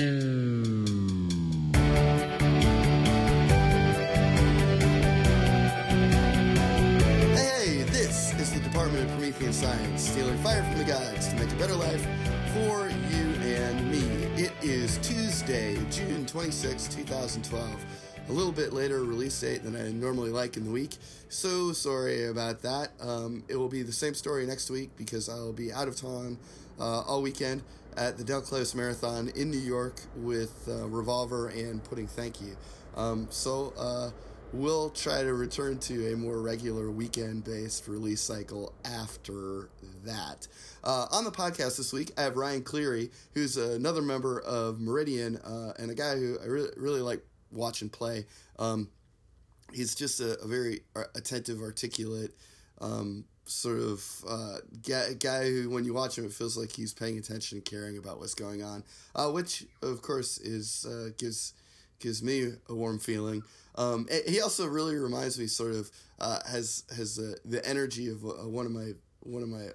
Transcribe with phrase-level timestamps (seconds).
[0.00, 0.06] Hey,
[7.90, 11.56] this is the Department of Promethean Science, stealing fire from the gods to make a
[11.56, 12.06] better life
[12.54, 13.98] for you and me.
[14.40, 17.84] It is Tuesday, June 26, 2012.
[18.28, 20.96] A little bit later release date than I normally like in the week.
[21.28, 22.90] So sorry about that.
[23.00, 26.38] Um, it will be the same story next week because I'll be out of town
[26.78, 27.64] uh, all weekend
[27.98, 32.56] at the Del Close Marathon in New York with uh, Revolver and Putting Thank You.
[32.96, 34.10] Um, so, uh,
[34.52, 39.68] we'll try to return to a more regular weekend based release cycle after
[40.04, 40.46] that.
[40.82, 45.36] Uh, on the podcast this week, I have Ryan Cleary, who's another member of Meridian
[45.38, 48.26] uh, and a guy who I really, really like watching play.
[48.58, 48.88] Um,
[49.72, 50.80] he's just a, a very
[51.14, 52.34] attentive, articulate,
[52.80, 54.58] um, sort of uh,
[55.18, 58.18] guy, who, when you watch him, it feels like he's paying attention and caring about
[58.18, 58.84] what's going on,
[59.14, 61.54] uh, which, of course, is uh, gives
[62.00, 63.42] gives me a warm feeling.
[63.74, 65.90] Um, he also really reminds me, sort of,
[66.20, 69.68] uh, has has uh, the energy of uh, one of my one of my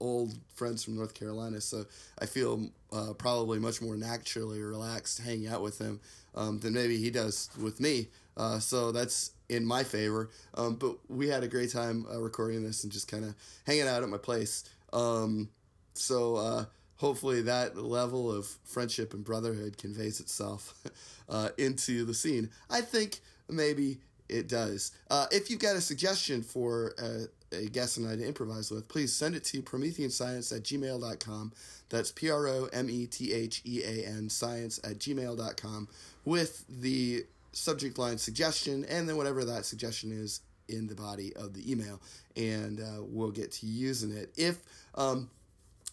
[0.00, 1.60] old friends from North Carolina.
[1.60, 1.84] So
[2.18, 2.70] I feel
[3.18, 6.00] probably much more naturally relaxed hanging out with him
[6.34, 8.08] um, than maybe he does with me.
[8.40, 10.30] Uh, so that's in my favor.
[10.54, 13.34] Um, but we had a great time uh, recording this and just kind of
[13.66, 14.64] hanging out at my place.
[14.92, 15.50] Um,
[15.92, 16.66] so
[17.00, 20.74] hopefully that level of friendship and brotherhood conveys itself
[21.28, 22.50] uh, into the scene.
[22.68, 24.92] I think maybe it does.
[25.10, 28.86] Uh, if you've got a suggestion for uh, a guest and I to improvise with,
[28.86, 31.52] please send it to prometheanscience at gmail.com.
[31.88, 35.88] That's P R O M E T H E A N science at gmail.com
[36.24, 41.54] with the subject line suggestion and then whatever that suggestion is in the body of
[41.54, 42.00] the email.
[42.36, 44.32] And uh, we'll get to using it.
[44.36, 44.58] If
[44.94, 45.30] um,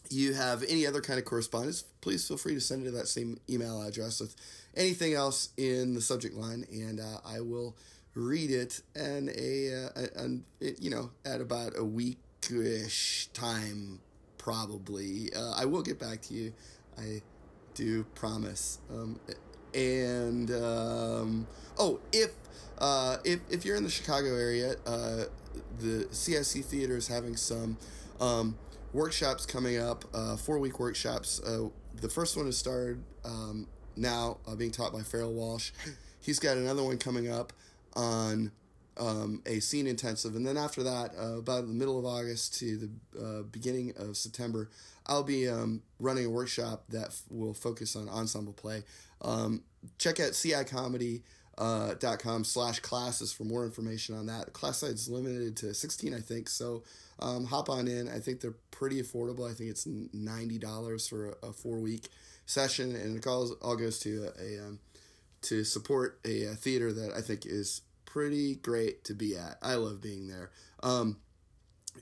[0.09, 3.08] you have any other kind of correspondence, please feel free to send it to that
[3.08, 4.35] same email address with
[4.75, 7.75] anything else in the subject line, and uh, I will
[8.13, 14.00] read it and a, uh, and it, you know at about a weekish time
[14.38, 15.29] probably.
[15.35, 16.53] Uh, I will get back to you.
[16.97, 17.22] I
[17.74, 18.79] do promise.
[18.89, 19.19] Um,
[19.77, 22.31] and um, oh, if
[22.79, 25.25] uh, if if you're in the Chicago area, uh,
[25.79, 27.77] the CIC Theater is having some.
[28.19, 28.57] Um,
[28.93, 31.39] workshops coming up, uh, four week workshops.
[31.41, 31.67] Uh,
[32.01, 35.71] the first one is started um, now, uh, being taught by Farrell Walsh.
[36.19, 37.53] He's got another one coming up
[37.94, 38.51] on
[38.97, 40.35] um, a scene intensive.
[40.35, 42.89] And then after that, uh, about the middle of August to the
[43.19, 44.69] uh, beginning of September,
[45.05, 48.83] I'll be um, running a workshop that f- will focus on ensemble play.
[49.22, 49.63] Um,
[49.97, 51.23] check out CI Comedy
[51.57, 51.95] uh,
[52.44, 54.53] slash classes for more information on that.
[54.53, 56.50] Class size is limited to 16, I think.
[56.50, 56.83] So
[57.19, 58.07] um, hop on in.
[58.07, 59.50] I think they're pretty affordable.
[59.50, 62.09] I think it's $90 for a, a four week
[62.45, 64.79] session, and it all, all goes to a, a um,
[65.41, 69.57] to support a, a, theater that I think is pretty great to be at.
[69.61, 70.51] I love being there.
[70.81, 71.17] Um,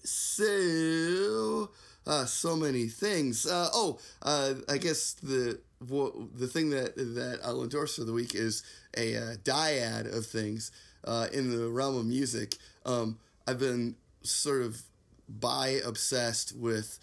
[0.04, 1.70] so
[2.08, 3.46] uh, so many things.
[3.46, 8.34] Uh, oh, uh, I guess the the thing that that I'll endorse for the week
[8.36, 8.64] is
[8.98, 10.72] a uh, dyad of things
[11.04, 12.56] uh, in the realm of music.
[12.86, 14.82] Um, I've been sort of
[15.28, 17.00] by obsessed with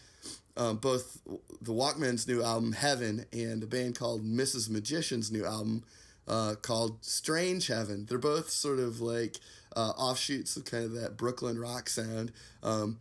[0.56, 1.20] um, both
[1.60, 4.68] the Walkmen's new album Heaven and a band called Mrs.
[4.68, 5.84] Magician's new album
[6.28, 8.06] uh, called Strange Heaven.
[8.08, 9.36] They're both sort of like
[9.74, 12.98] uh, offshoots of kind of that Brooklyn rock sound, um,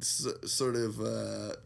[0.00, 1.56] sort of uh,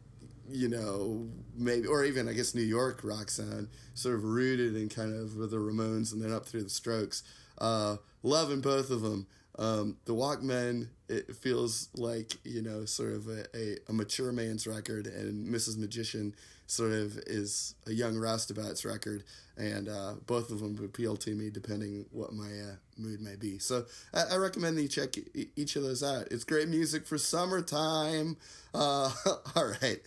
[0.50, 4.88] you know maybe or even I guess New York rock sound, sort of rooted in
[4.88, 7.22] kind of with the Ramones and then up through the Strokes.
[7.58, 9.26] Uh, loving both of them.
[9.58, 14.66] Um, the Walkmen, it feels like, you know, sort of a, a, a, mature man's
[14.66, 15.76] record, and Mrs.
[15.76, 16.34] Magician
[16.70, 19.24] sort of is a young Rastabats record,
[19.56, 23.58] and uh, both of them appeal to me depending what my uh, mood may be.
[23.58, 25.16] So I, I, recommend that you check
[25.56, 26.28] each of those out.
[26.30, 28.36] It's great music for summertime.
[28.72, 29.10] Uh,
[29.56, 30.00] all right,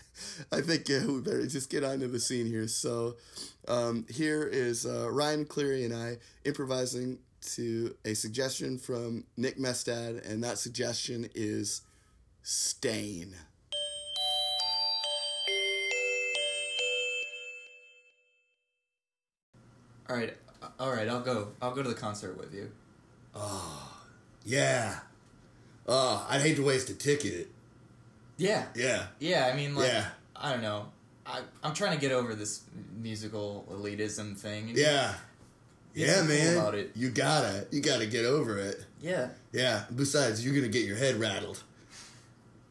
[0.51, 2.67] I think uh, we better just get onto the scene here.
[2.67, 3.15] So
[3.67, 7.19] um, here is uh, Ryan Cleary and I improvising
[7.55, 11.81] to a suggestion from Nick Mestad, and that suggestion is
[12.41, 13.35] Stain.
[20.13, 20.37] All right,
[20.79, 21.07] all right.
[21.07, 21.47] I'll go.
[21.59, 22.69] I'll go to the concert with you.
[23.33, 23.97] Oh,
[24.45, 24.99] yeah.
[25.87, 27.49] Oh, I'd hate to waste a ticket.
[28.37, 28.65] Yeah.
[28.75, 29.07] Yeah.
[29.17, 29.49] Yeah.
[29.51, 30.05] I mean, like, yeah.
[30.35, 30.85] I don't know.
[31.25, 32.61] I I'm trying to get over this
[33.01, 34.73] musical elitism thing.
[34.75, 35.15] Yeah.
[35.95, 36.57] Yeah, man.
[36.93, 38.85] You gotta, you gotta get over it.
[39.01, 39.29] Yeah.
[39.51, 39.85] Yeah.
[39.95, 41.63] Besides, you're gonna get your head rattled.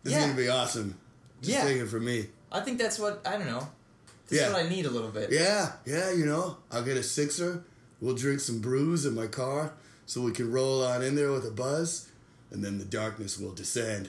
[0.05, 0.21] This yeah.
[0.21, 0.97] is gonna be awesome.
[1.41, 1.65] Just yeah.
[1.65, 2.27] take it from me.
[2.53, 3.67] I think that's what I don't know.
[4.33, 4.47] This Yeah.
[4.49, 5.31] is what I need a little bit.
[5.31, 7.63] Yeah, yeah, you know, I'll get a sixer.
[8.01, 9.75] We'll drink some brews in my car
[10.07, 12.09] so we can roll on in there with a buzz,
[12.51, 14.09] and then the darkness will descend.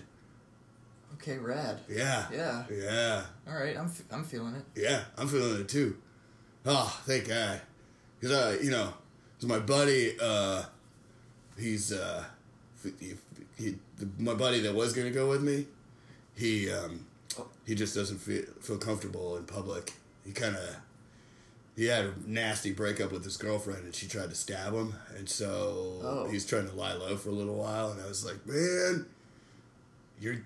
[1.16, 1.81] Okay, rad.
[1.90, 2.28] Yeah.
[2.31, 2.64] Yeah.
[2.72, 3.24] Yeah.
[3.46, 4.64] All right, I'm f- I'm feeling it.
[4.81, 5.98] Yeah, I'm feeling it too.
[6.66, 7.60] Oh, thank God.
[8.22, 8.94] Because, uh, you know,
[9.44, 10.64] my buddy, uh,
[11.60, 12.24] he's, uh,
[12.98, 13.16] he,
[13.58, 15.68] he, the, my buddy that was going to go with me,
[16.34, 17.48] he, um, Oh.
[17.66, 19.92] he just doesn't feel, feel comfortable in public.
[20.25, 20.75] He kind of,
[21.75, 24.94] he had a nasty breakup with his girlfriend and she tried to stab him.
[25.18, 26.28] And so Oh.
[26.30, 27.92] he's trying to lie low for a little while.
[27.92, 29.06] And I was like, man,
[30.20, 30.38] you're,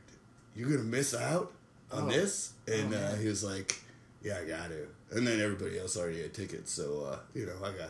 [0.55, 1.51] you're going to miss out
[1.91, 2.09] on Oh.
[2.09, 2.53] this?
[2.67, 3.79] And Oh, uh, he was like,
[4.23, 4.87] yeah, I got to.
[5.11, 6.71] And then everybody else already had tickets.
[6.71, 7.89] So, uh, you know, I got,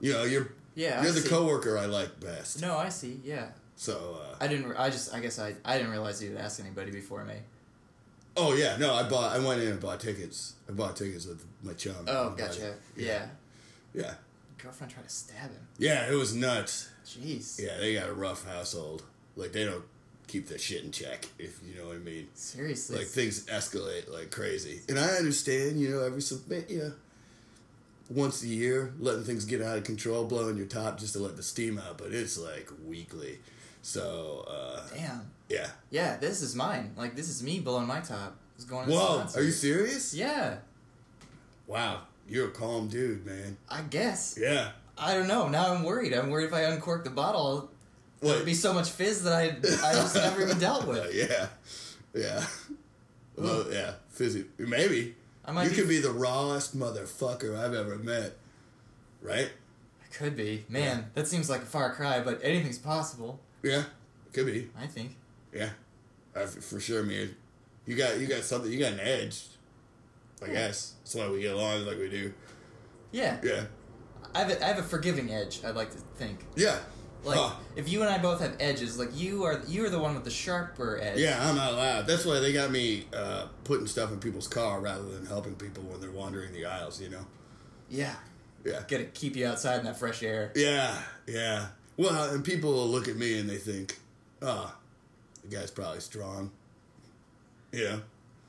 [0.00, 1.28] you know, you're, Yeah, you're the see.
[1.28, 2.60] coworker I like best.
[2.60, 3.20] No, I see.
[3.24, 4.74] Yeah, So, uh, I didn't.
[4.76, 5.14] I just.
[5.14, 5.54] I guess I.
[5.64, 7.36] I didn't realize you'd ask anybody before me.
[8.36, 10.54] Oh yeah, no, I bought, I went in and bought tickets.
[10.68, 11.94] I bought tickets with my chum.
[12.06, 12.60] Oh, my gotcha.
[12.60, 12.72] buddy.
[12.96, 13.26] Yeah.
[13.94, 14.14] Yeah.
[14.58, 15.66] Girlfriend tried to stab him.
[15.78, 16.90] Yeah, it was nuts.
[17.06, 17.62] Jeez.
[17.62, 19.02] Yeah, they got a rough household.
[19.36, 19.84] Like, they don't
[20.26, 22.28] keep their shit in check, if you know what I mean.
[22.34, 22.98] Seriously.
[22.98, 24.80] Like, things escalate like crazy.
[24.88, 26.36] And I understand, you know, every so,
[26.68, 26.92] you know,
[28.08, 31.36] once a year, letting things get out of control, blowing your top just to let
[31.36, 33.38] the steam out, but it's like weekly.
[33.86, 35.30] So, uh, Damn.
[35.48, 35.68] yeah.
[35.90, 36.92] Yeah, this is mine.
[36.96, 38.36] Like this is me blowing my top.
[38.56, 38.86] It's going.
[38.88, 40.12] To Whoa, are you serious?
[40.12, 40.56] Yeah.
[41.68, 43.56] Wow, you're a calm dude, man.
[43.68, 44.36] I guess.
[44.40, 44.70] Yeah.
[44.98, 45.46] I don't know.
[45.48, 46.12] Now I'm worried.
[46.14, 47.70] I'm worried if I uncork the bottle,
[48.18, 48.32] What?
[48.32, 49.44] there'd be so much fizz that I
[49.88, 51.14] I just never even dealt with.
[51.14, 51.46] yeah,
[52.12, 52.44] yeah.
[53.36, 54.46] Well, yeah, fizzy.
[54.58, 58.32] Maybe I might you be- could be the rawest motherfucker I've ever met,
[59.22, 59.50] right?
[60.02, 60.64] I could be.
[60.68, 63.38] Man, that seems like a far cry, but anything's possible.
[63.66, 63.82] Yeah,
[64.32, 64.70] could be.
[64.78, 65.16] I think.
[65.52, 65.70] Yeah,
[66.34, 67.34] uh, for for sure, man.
[67.86, 68.70] You got you got something.
[68.70, 69.44] You got an edge.
[70.42, 72.32] I guess that's why we get along like we do.
[73.10, 73.38] Yeah.
[73.42, 73.64] Yeah,
[74.34, 75.60] I have a, I have a forgiving edge.
[75.64, 76.40] I'd like to think.
[76.56, 76.78] yeah.
[77.24, 79.98] Like Oh, if you and I both have edges, like you are you are the
[79.98, 81.18] one with the sharper edge.
[81.18, 82.06] yeah, I'm not allowed.
[82.06, 85.82] That's why they got me uh, putting stuff in people's car rather than helping people
[85.84, 87.00] when they're wandering the aisles.
[87.00, 87.26] You know.
[87.88, 88.14] Yeah.
[88.64, 88.82] Yeah.
[88.86, 90.52] Gotta keep you outside in that fresh air.
[90.54, 90.96] Yeah,
[91.26, 91.66] yeah.
[91.96, 93.98] Well, and people will look at me and they think,
[94.42, 94.76] "Ah,
[95.42, 96.50] the guy's probably strong."
[97.72, 97.98] Yeah,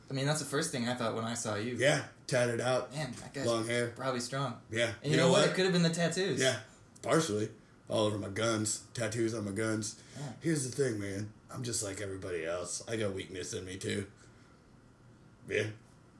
[0.09, 1.75] I mean, that's the first thing I thought when I saw you.
[1.77, 2.03] yeah.
[2.27, 3.93] Tatted out, Man, that guy's long hair.
[3.95, 4.57] probably strong.
[4.69, 4.89] Yeah.
[5.01, 5.47] And you, know, what?
[5.47, 6.41] It could have been the tattoos.
[6.41, 6.57] Yeah,
[7.01, 7.47] partially.
[7.89, 9.95] All over my guns, tattoos on my guns.
[10.17, 10.27] Yeah.
[10.41, 11.29] Here's the thing, man.
[11.49, 12.83] I'm just like everybody else.
[12.85, 14.07] I got weakness in me too.
[15.49, 15.67] Yeah.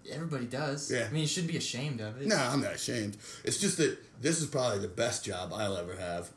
[0.10, 0.90] Everybody does.
[0.90, 1.08] Yeah.
[1.10, 2.28] I mean, you should be ashamed of it.
[2.28, 3.18] No, I'm not ashamed.
[3.44, 6.30] It's just that this is probably the best job I'll ever have.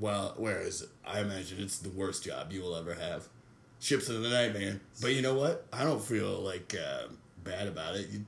[0.00, 3.28] Well, whereas I imagine it's the worst job you will ever have.
[3.80, 4.80] Ships of the night, man.
[5.00, 5.66] But you know what?
[5.72, 7.08] I don't feel like uh,
[7.44, 8.08] bad about it.
[8.10, 8.24] You,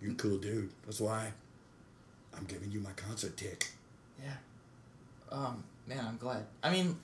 [0.00, 0.70] you're a cool dude.
[0.84, 1.32] That's why
[2.36, 3.68] I'm giving you my concert tick.
[4.22, 4.36] Yeah.
[5.32, 6.44] Um, man, I'm glad.
[6.62, 6.96] I mean,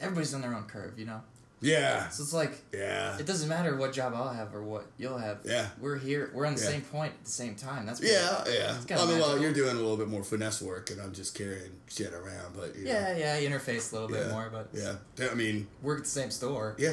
[0.00, 1.22] everybody's on their own curve, you know?
[1.62, 5.16] Yeah, So it's like, yeah, it doesn't matter what job I'll have or what you'll
[5.16, 5.38] have.
[5.42, 5.68] Yeah.
[5.80, 6.30] We're here.
[6.34, 6.68] We're on the Yeah.
[6.68, 7.86] same point at the same time.
[7.86, 8.76] That's yeah, yeah.
[8.76, 11.14] It's kinda I mean, well, you're doing a little bit more finesse work, and I'm
[11.14, 12.54] just carrying shit around.
[12.54, 14.96] But you know, Yeah, yeah, you interface a little bit more, but yeah.
[15.30, 16.74] I mean, we're at the same store.
[16.78, 16.92] yeah,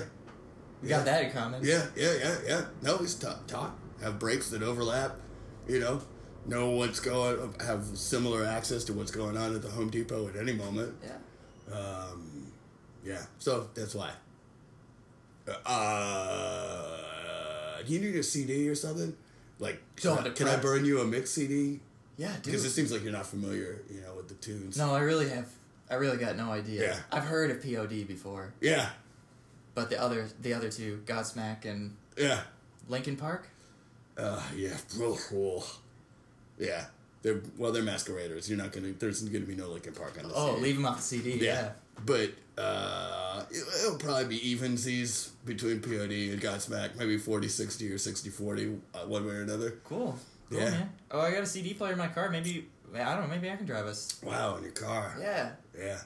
[0.82, 0.98] We yeah.
[0.98, 1.62] got that in common.
[1.64, 2.66] Yeah, yeah, yeah, yeah.
[2.82, 3.78] No, it's talk, talk.
[4.02, 5.18] Have breaks that overlap.
[5.68, 6.02] You know,
[6.46, 7.54] know what's going.
[7.66, 10.96] Have similar access to what's going on at the Home Depot at any moment.
[11.04, 11.78] Yeah.
[11.78, 12.52] Um,
[13.04, 13.24] yeah.
[13.40, 14.12] So that's why.
[15.66, 19.16] Uh, do you need a CD or something?
[19.60, 21.80] Like, can, I, can I burn you a mix CD?
[22.18, 22.44] Yeah, dude.
[22.44, 24.78] Because it seems like you're not familiar, you know, with the tunes.
[24.78, 25.48] No, I really have.
[25.90, 26.90] I really got no idea.
[26.90, 27.00] Yeah.
[27.12, 28.90] I've heard of POD before, Yeah,
[29.76, 32.42] but the other, the other two, Godsmack and yeah,
[32.88, 33.48] Linkin Park.
[34.18, 34.76] uh, yeah.
[34.98, 35.66] Real cool.
[36.58, 36.86] Yeah.
[37.24, 38.48] They're well, they're masqueraders.
[38.50, 38.92] You're not gonna.
[39.00, 40.62] There's gonna be no Linkin Park on the Oh, CD.
[40.62, 41.32] leave them off the CD.
[41.38, 41.54] Yeah.
[41.54, 41.70] Yeah.
[42.06, 47.98] But uh, it, it'll probably be evensies between POD and Godsmack, maybe 40 60 or
[47.98, 49.80] 60 40, uh, one way or another.
[49.86, 50.18] Cool.
[50.50, 50.70] Cool, Yeah.
[50.72, 50.90] man.
[51.12, 52.30] Oh, I got a CD player in my car.
[52.30, 53.28] Maybe I don't know.
[53.28, 54.20] Maybe I can drive us.
[54.22, 55.16] Wow, in your car.
[55.20, 55.52] Yeah.
[55.78, 56.00] Yeah.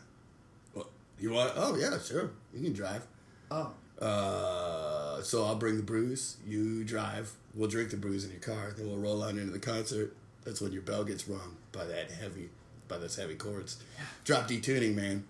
[0.75, 0.88] Well,
[1.19, 1.53] you want?
[1.55, 2.31] Oh, yeah, sure.
[2.53, 3.01] You can drive.
[3.50, 3.71] Oh.
[4.00, 6.38] Uh, so I'll bring the brews.
[6.45, 7.31] You drive.
[7.55, 8.71] We'll drink the brews in your car.
[8.77, 10.15] Then we'll roll on into the concert.
[10.47, 12.47] That's when your bell gets rung by that heavy,
[12.87, 13.83] by those heavy chords.
[14.23, 15.25] Drop D tuning, man.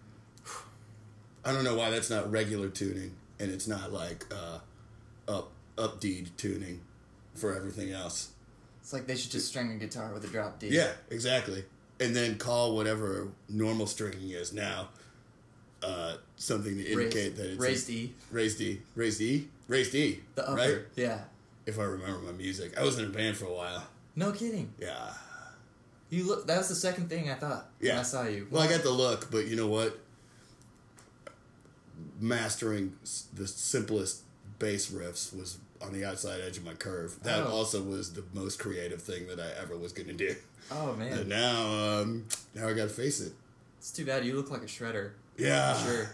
[1.43, 4.59] I don't know why that's not regular tuning, and it's not like uh,
[5.27, 6.81] up up D tuning
[7.33, 8.29] for everything else.
[8.83, 10.67] It's like they should just string a guitar with a drop D.
[10.67, 11.65] Yeah, exactly.
[12.00, 14.89] And then call whatever normal stringing is now
[15.81, 18.13] uh, something to Raised, indicate that it's raised E.
[18.31, 20.55] raised D, raised E, raised E, The upper.
[20.57, 20.77] right?
[20.95, 21.21] Yeah.
[21.65, 22.77] if I remember my music.
[22.77, 23.88] I was in a band for a while.
[24.17, 24.74] No kidding.
[24.79, 25.13] Yeah.
[26.09, 26.47] You look.
[26.47, 28.00] That was the second thing I thought when Yeah.
[28.00, 28.47] I saw you.
[28.51, 29.97] Well, I got the look, but you know what?
[32.19, 34.21] Mastering s- the simplest
[34.59, 37.21] bass riffs was on the outside edge of my curve.
[37.24, 37.47] That Oh.
[37.51, 40.36] also was the most creative thing that I ever was going to do.
[40.71, 43.33] Oh And man, now, um, now I got to face it.
[43.77, 44.25] it's too bad.
[44.25, 45.12] You look like a shredder.
[45.38, 45.81] Yeah.
[45.86, 46.09] Sure.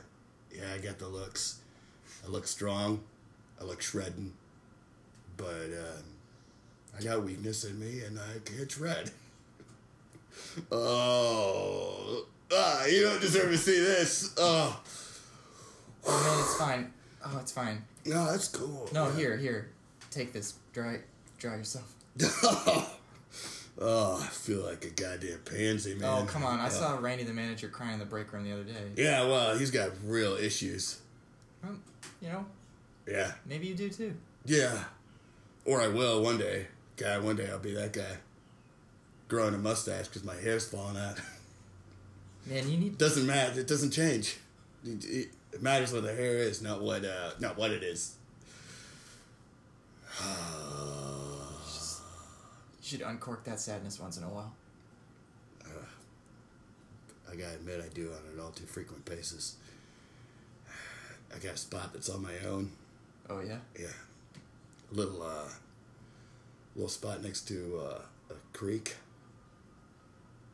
[0.53, 1.59] Yeah, I got the looks.
[2.25, 3.03] I look strong.
[3.59, 4.33] I look shredding.
[5.37, 6.03] But um,
[6.97, 9.11] I got weakness in me and I can't shred.
[10.71, 12.25] Oh.
[12.51, 14.33] Ah, you don't deserve to see this.
[14.37, 14.79] Oh.
[16.05, 16.93] Oh man, it's fine.
[17.25, 17.83] Oh, it's fine.
[18.05, 18.89] No, that's cool.
[18.93, 19.15] No, Yeah.
[19.15, 19.69] here, here.
[20.11, 20.53] Take this.
[20.73, 20.99] Dry,
[21.39, 21.91] dry yourself.
[23.79, 26.09] oh, I feel like a goddamn pansy, man.
[26.23, 26.59] Oh come on!
[26.59, 28.91] I Uh, saw Randy, the manager, crying in the break room the other day.
[28.95, 30.99] Yeah, well, he's got real issues.
[31.63, 31.75] Well,
[32.21, 32.45] you know,
[33.07, 33.31] Yeah.
[33.45, 34.13] maybe you do too.
[34.45, 34.83] Yeah.
[35.65, 36.67] Or I will one day.
[37.03, 38.17] God, one day I'll be that guy.
[39.27, 41.19] Growing a mustache because my hair's falling out.
[42.45, 42.97] Man, you need.
[42.97, 43.59] doesn't matter.
[43.59, 44.37] It doesn't change.
[44.85, 48.15] It, it- it matters what the hair is, not what uh, not what it is.
[50.19, 50.27] You
[52.81, 54.51] should uncork that sadness once in a while.
[57.31, 59.55] I gotta admit, I do on an all too frequent basis.
[61.35, 62.71] I got a spot that's on my own.
[63.29, 63.57] Oh yeah.
[63.79, 63.87] Yeah,
[64.91, 65.49] a little uh,
[66.75, 68.01] little spot next to uh,
[68.31, 68.95] a creek.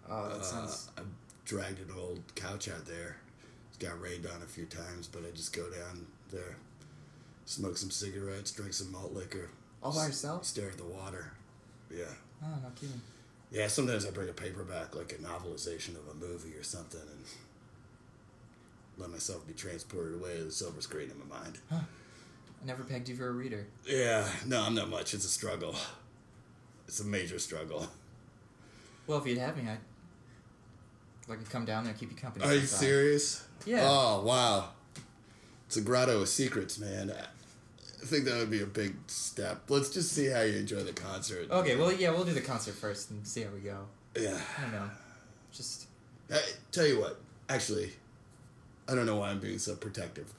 [0.09, 0.89] Oh, that Uh, sounds.
[0.97, 1.01] I
[1.45, 3.17] dragged an old couch out there.
[3.69, 6.57] It's got rained on a few times, but I just go down there,
[7.45, 9.49] smoke some cigarettes, drink some malt liquor,
[9.83, 10.45] All by yourself?
[10.45, 11.31] stare at the water.
[11.91, 12.05] Yeah.
[12.43, 13.01] Oh, no kidding.
[13.51, 17.25] Yeah, sometimes I bring a paperback, like a novelization of a movie or something, and
[18.97, 21.57] let myself be transported away to the silver screen in my mind.
[21.71, 21.79] I
[22.65, 23.65] never pegged you for a reader.
[23.88, 25.13] Yeah, no, I'm not much.
[25.13, 25.75] It's a struggle.
[26.89, 27.86] It's a major struggle.
[29.05, 29.77] Well, if you'd have me, I'd
[31.27, 32.43] like to come down there and keep you company.
[32.43, 32.79] Are you sometime.
[32.79, 33.48] serious?
[33.63, 33.81] Yeah.
[33.84, 34.69] Oh, wow.
[35.67, 37.12] It's a grotto of secrets, man.
[37.12, 39.69] I think that would be a big step.
[39.69, 41.51] Let's just see how you enjoy the concert.
[41.51, 43.86] Okay, well, yeah, we'll do the concert first and see how we go.
[44.19, 44.39] Yeah.
[44.58, 44.89] I don't know.
[45.51, 45.86] Just.
[46.34, 46.39] I,
[46.72, 47.19] tell you what,
[47.50, 47.91] actually,
[48.88, 50.34] I don't know why I'm being so protective.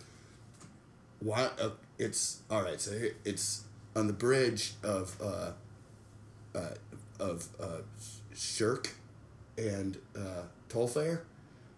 [1.20, 1.48] Why?
[1.60, 2.80] Uh, it's all right.
[2.80, 3.62] So here, it's
[3.94, 5.52] on the bridge of uh,
[6.54, 6.74] uh,
[7.18, 7.82] of uh,
[8.34, 8.94] Shirk
[9.58, 10.42] and uh.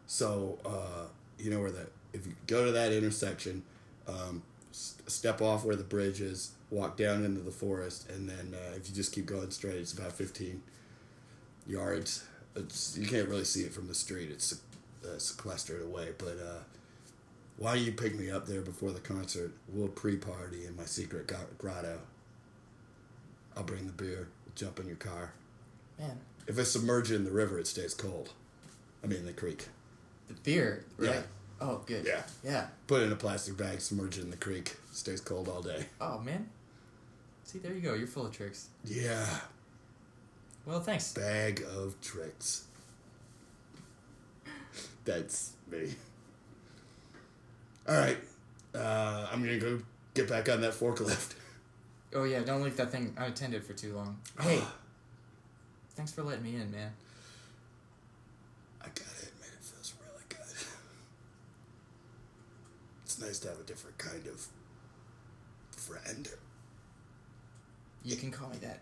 [0.07, 1.07] So uh,
[1.39, 3.63] you know where the if you go to that intersection,
[4.07, 8.55] um, s- step off where the bridge is, walk down into the forest, and then
[8.55, 10.63] uh, if you just keep going straight, it's about fifteen
[11.67, 12.25] yards.
[12.55, 14.31] It's you can't really see it from the street.
[14.31, 14.61] It's
[15.05, 16.11] uh, sequestered away.
[16.19, 16.63] But uh,
[17.57, 19.53] why you pick me up there before the concert?
[19.69, 21.99] We'll pre-party in my secret grotto.
[23.57, 24.29] I'll bring the beer.
[24.55, 25.33] Jump in your car.
[25.99, 28.31] Man, If I submerge it in the river, it stays cold.
[29.03, 29.67] I mean, the creek.
[30.29, 31.15] the beer, right?
[31.15, 31.23] Yeah.
[31.61, 32.05] Oh, good.
[32.07, 32.23] Yeah.
[32.45, 32.67] Yeah.
[32.87, 34.77] Put it in a plastic bag, submerge it in the creek.
[34.93, 35.87] Stays cold all day.
[36.01, 36.49] Oh, man.
[37.45, 37.95] See, there you go.
[37.95, 38.69] You're full of tricks.
[38.85, 39.27] Yeah,
[40.67, 41.13] Well, thanks.
[41.13, 42.65] bag of tricks.
[45.05, 45.95] That's me.
[47.89, 48.17] All right,
[48.75, 49.81] uh, I'm gonna go
[50.15, 51.35] get back on that forklift.
[52.15, 54.19] Oh, yeah, don't leave that thing unattended for too long.
[54.41, 54.61] Hey.
[55.95, 56.93] thanks for letting me in, man.
[58.81, 60.67] I gotta admit, it feels really good.
[63.05, 64.47] It's nice to have a different kind of
[65.77, 66.29] friend.
[68.05, 68.81] You can call me that.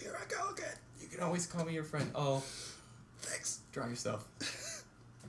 [0.00, 0.74] Here I go again.
[1.00, 2.10] You can always call me your friend.
[2.14, 2.42] Oh,
[3.20, 3.60] Thanks.
[3.72, 4.26] draw yourself.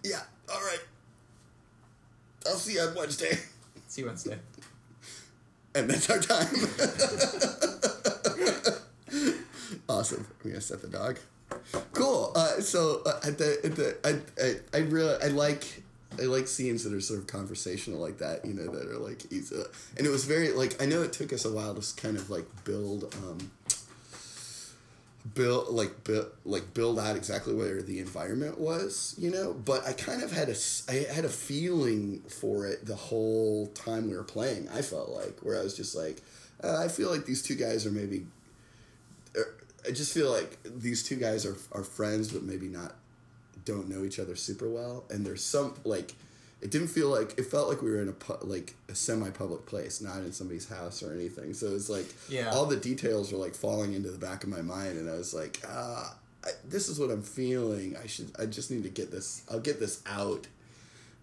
[0.03, 0.21] Yeah.
[0.53, 0.81] All right.
[2.45, 3.39] I'll see you on Wednesday.
[3.87, 4.37] See you Wednesday.
[5.75, 6.47] And that's our time.
[9.89, 10.25] awesome.
[10.43, 11.19] I'm gonna set the dog.
[11.91, 12.31] Cool.
[12.35, 15.83] Uh, so uh, at the at the I, I I really I like
[16.17, 18.45] I like scenes that are sort of conversational like that.
[18.45, 19.57] You know that are like easy.
[19.97, 22.29] And it was very like I know it took us a while to kind of
[22.29, 23.51] like build um
[25.33, 29.53] build like build like build out exactly where the environment was you know?
[29.53, 30.55] But i kind of had a
[30.87, 35.39] I had a feeling for it the whole time we were playing i felt like
[35.39, 36.21] where i was just like
[36.63, 38.27] uh, i feel like these two guys are maybe
[39.35, 39.55] er,
[39.87, 42.93] i just feel like these two guys are are friends but maybe not
[43.63, 46.13] don't know each other super well and there's some like
[46.65, 49.65] it didn't feel like it felt like we were in a pu- like a semi-public
[49.67, 52.49] place not in somebody's house or anything so it was like Yeah.
[52.53, 55.33] all the details were like falling into the back of my mind and i was
[55.33, 59.11] like ah I, this is what i'm feeling i should i just need to get
[59.11, 60.47] this i'll get this out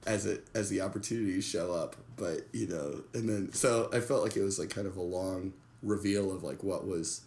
[0.07, 4.23] as it as the opportunities show up but you know and then so i felt
[4.23, 7.23] like it was like kind of a long reveal of like what was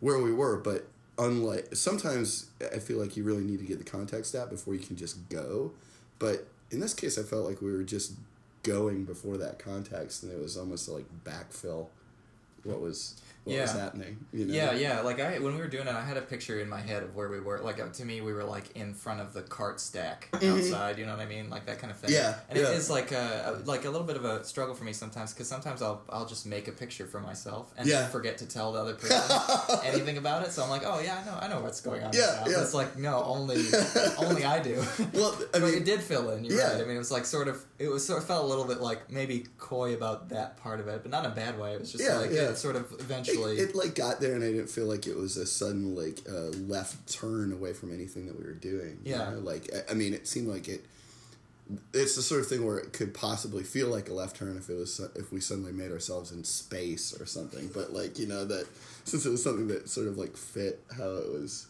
[0.00, 0.86] where we were, but
[1.18, 4.80] unlike sometimes I feel like you really need to get the context out before you
[4.80, 5.72] can just go.
[6.20, 8.12] But in this case, I felt like we were just
[8.62, 11.88] going before that context, and it was almost like backfill
[12.64, 13.80] what was what was Yeah.
[13.80, 14.26] happening.
[14.32, 14.54] You know?
[14.54, 15.00] Yeah, yeah.
[15.00, 17.14] Like I, when we were doing it, I had a picture in my head of
[17.14, 17.58] where we were.
[17.60, 20.98] Like uh, to me, we were like in front of the cart stack outside.
[20.98, 21.48] You know what I mean?
[21.50, 22.10] Like that kind of thing.
[22.10, 22.22] Mm-hmm.
[22.30, 22.70] Yeah, And yeah.
[22.70, 25.48] it is like a, like a little bit of a struggle for me sometimes because
[25.48, 28.06] sometimes I'll I'll just make a picture for myself and Yeah.
[28.08, 29.20] forget to tell the other person
[29.84, 30.52] anything about it.
[30.52, 32.12] So I'm like, oh yeah, I know, I know what's going on.
[32.12, 32.50] Yeah, now.
[32.50, 32.60] yeah.
[32.62, 33.64] It's like no, only
[34.18, 34.82] only I do.
[35.14, 36.44] Well, I but mean, it did fill in.
[36.44, 36.72] You're yeah.
[36.72, 36.82] right.
[36.82, 37.64] I mean, it was like sort of.
[37.78, 40.88] It was sort of felt a little bit like maybe coy about that part of
[40.88, 41.72] it, but not in a bad way.
[41.74, 42.50] It was just Yeah, like yeah.
[42.50, 43.37] it sort of eventually.
[43.46, 46.20] It, it like got there, and I didn't feel like it was a sudden like
[46.28, 48.98] uh, left turn away from anything that we were doing.
[49.04, 49.30] you Yeah.
[49.30, 49.38] know?
[49.38, 50.84] like I, I mean, it seemed like it.
[51.92, 54.70] It's the sort of thing where it could possibly feel like a left turn if
[54.70, 57.68] it was if we suddenly made ourselves in space or something.
[57.74, 58.66] But like you know that
[59.04, 61.66] since it was something that sort of like fit how it was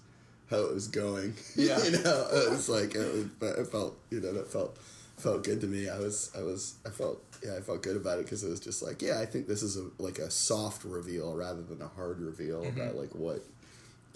[0.50, 1.34] how it was going.
[1.56, 1.82] Yeah.
[1.84, 4.78] you know, it was like it, was, it felt you know that felt
[5.18, 5.88] felt good to me.
[5.88, 8.60] I was I was I felt yeah I felt good about it because it was
[8.60, 11.88] just like yeah I think this is a like a soft reveal rather than a
[11.88, 12.80] hard reveal Mm-hmm.
[12.80, 13.42] about like what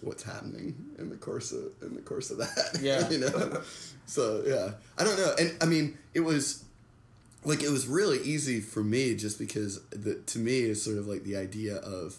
[0.03, 2.79] what's happening in the course of in the course of that.
[2.83, 3.09] Yeah.
[3.11, 3.61] you know.
[4.07, 6.65] So yeah, I don't know, and I mean it was
[7.45, 11.07] like it was really easy for me just because the to me it's sort of
[11.07, 12.17] like the idea of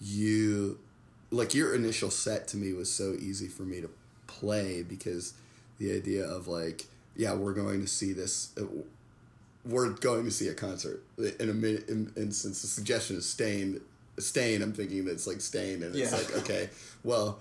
[0.00, 0.78] you
[1.30, 3.90] like your initial set to me was so easy for me to
[4.26, 5.34] play because
[5.78, 6.86] the idea of like
[7.18, 8.64] yeah we're going to see this uh,
[9.66, 13.28] we're going to see a concert in a minute and, and since the suggestion is
[13.28, 13.80] stain
[14.18, 16.16] stain i'm thinking that it's like stain and it's Yeah.
[16.16, 16.70] like okay
[17.04, 17.38] well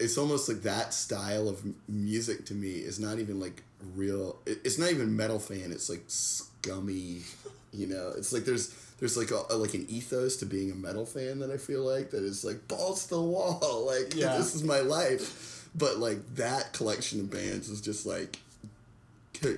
[0.00, 3.62] it's almost like that style of music to me is not even like
[3.94, 7.22] real it's not even metal fan it's like scummy
[7.72, 11.06] you know it's like there's there's like a, like an ethos to being a metal
[11.06, 14.36] fan that i feel like that is like balls to the wall like Yeah.
[14.36, 18.38] this is my life but like that collection of bands is just like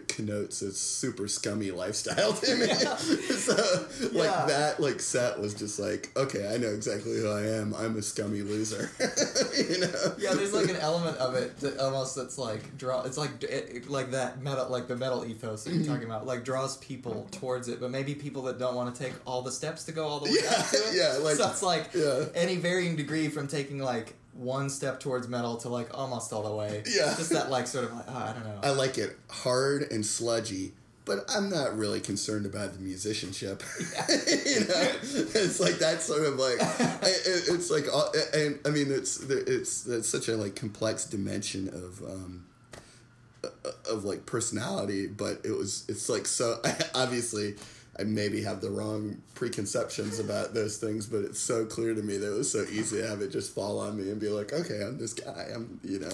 [0.08, 2.66] connotes a super scummy lifestyle to me.
[3.36, 3.54] so
[4.12, 7.74] like that like set was just like okay, I know exactly who I am.
[7.74, 8.90] I'm a scummy loser.
[9.56, 10.14] you know.
[10.18, 13.02] Yeah, there's like an element of it that almost that's like draw.
[13.02, 16.44] It's like it, like that metal, like the metal ethos that you're talking about, like
[16.44, 19.84] draws people towards it, but maybe people that don't want to take all the steps
[19.84, 20.94] to go all the way Yeah, up to it.
[20.94, 22.24] yeah, like- so it's like yeah.
[22.34, 26.54] any varying degree from taking like one step towards metal to like almost all the
[26.54, 26.82] way.
[26.88, 27.14] Yeah.
[27.16, 28.60] just that like sort of like oh, I don't know.
[28.62, 30.72] I like it hard and sludgy.
[31.04, 33.60] But I'm not really concerned about the musicianship.
[34.08, 38.68] you know, it's like that sort of like, I- it, it's like, all- and I
[38.70, 42.44] mean, it's it's it's such a like complex dimension of um,
[43.90, 46.60] of like personality, but it was it's like so
[46.94, 47.56] obviously
[48.02, 52.16] I maybe have the wrong preconceptions about those things, but it's so clear to me
[52.16, 54.52] that it was so easy to have it just fall on me and be like,
[54.52, 56.12] okay, I'm this guy, I'm you know,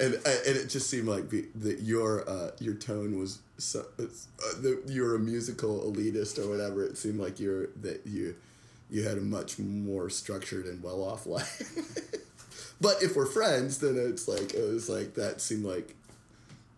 [0.00, 5.14] and and it just seemed like that your uh, your tone was so uh, you're
[5.14, 6.84] a musical elitist or whatever.
[6.84, 8.34] It seemed like you're that you
[8.90, 11.62] you had a much more structured and well off life.
[12.80, 15.94] but if we're friends, then it's like it was like that seemed like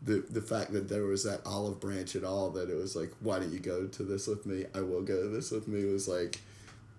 [0.02, 3.12] the the fact that there was that olive branch at all that it was like
[3.20, 5.84] why don't you go to this with me i will go to this with me
[5.84, 6.40] was like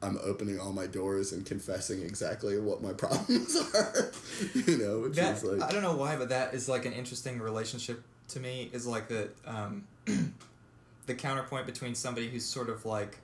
[0.03, 4.11] i'm opening all my doors and confessing exactly what my problems are
[4.53, 6.93] you know which that is like I don't know why, but that is like an
[6.93, 8.69] interesting relationship to me.
[8.73, 9.85] Is like the um,
[11.05, 13.17] the counterpoint between somebody who's sort of like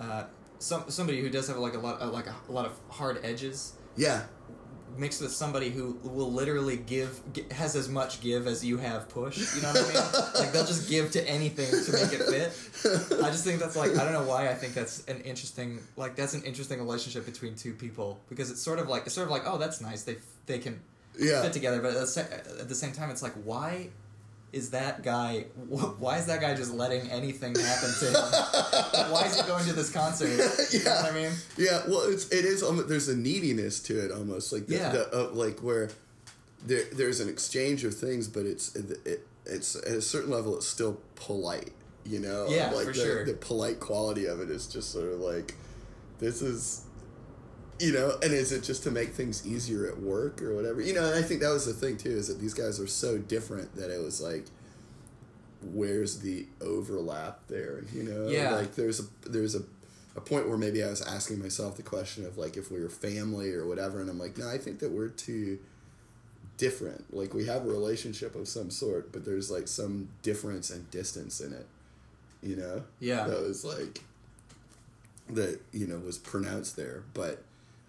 [0.00, 0.24] uh,
[0.58, 3.20] some somebody who does have like a lot uh, like a, a lot of hard
[3.22, 4.24] edges yeah
[4.96, 9.54] mixed with somebody who will literally give has as much give as you have push.
[9.56, 10.24] You know what I mean?
[10.40, 13.20] like they'll just give to anything to make it fit.
[13.24, 16.16] I just think that's like I don't know why I think that's an interesting like
[16.16, 19.30] that's an interesting relationship between two people because it's sort of like it's sort of
[19.30, 20.80] like oh that's nice they they can
[21.18, 22.20] yeah fit together but at the, sa-
[22.60, 23.88] at the same time it's like why
[24.54, 25.40] is that guy
[25.72, 28.14] wh- why is that guy just letting anything happen to him
[29.12, 30.36] why is he going to this concert you
[30.84, 31.02] know Yeah.
[31.02, 34.52] what I mean yeah well it's it is almost there's a neediness to it almost
[34.52, 34.92] like the, Yeah.
[34.92, 35.90] the, uh, like where
[36.66, 40.56] there there's an exchange of things but it's it, it it's at a certain level
[40.56, 41.72] it's still polite
[42.06, 43.24] you know Yeah, like for the, sure.
[43.26, 45.54] the polite quality of it is just sort of like
[46.20, 46.82] this is
[47.84, 50.94] you know and is it just to make things easier at work or whatever you
[50.94, 53.18] know and i think that was the thing too is that these guys are so
[53.18, 54.44] different that it was like
[55.72, 58.50] where's the overlap there you know Yeah.
[58.50, 59.62] like there's a there's a
[60.16, 62.88] a point where maybe I was asking myself the question of like if we were
[62.88, 65.58] family or whatever, and I'm like, no, I think that we're too
[66.56, 67.12] different.
[67.12, 71.40] Like we have a relationship of some sort, but there's like some difference and distance
[71.40, 71.66] in it.
[72.44, 72.84] You know?
[73.00, 73.26] Yeah.
[73.26, 74.02] That was like
[75.30, 77.02] that you know was pronounced there.
[77.12, 77.42] But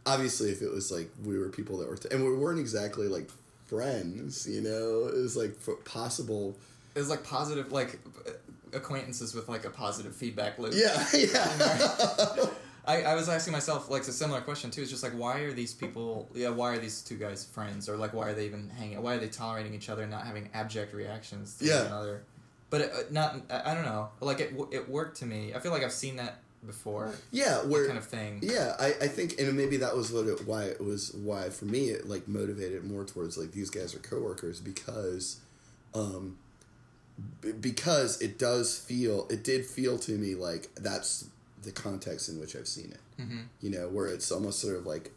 [0.06, 3.08] obviously, if it was like we were people that were t- and we weren't exactly
[3.08, 3.30] like
[3.68, 6.56] friends, you know, it was like f- possible.
[6.96, 8.00] It was like positive, like
[8.74, 10.74] acquaintances with like a positive feedback loop.
[10.76, 12.46] Yeah, yeah.
[12.88, 14.82] I, I was asking myself like a similar question too.
[14.82, 16.30] It's just like why are these people?
[16.36, 17.90] Yeah, why are these two guys friends?
[17.90, 19.02] Or like why are they even hanging?
[19.02, 21.78] Why are they tolerating each other, and not having abject reactions to Yeah.
[21.80, 22.24] one another?
[22.70, 23.36] But it, uh, not.
[23.50, 24.10] I I don't know.
[24.22, 24.54] Like it.
[24.72, 25.54] It worked to me.
[25.56, 27.14] I feel like I've seen that before.
[27.32, 28.40] yeah, where kind of thing.
[28.42, 31.66] Yeah, I, I think, and maybe that was what it, why it was why for
[31.66, 35.40] me it like motivated more towards like these guys are coworkers because,
[35.94, 36.38] um,
[37.42, 41.28] b- because it does feel it did feel to me like that's
[41.64, 43.22] the context in which I've seen it.
[43.22, 43.42] Mm-hmm.
[43.62, 45.12] You know, where it's almost sort of like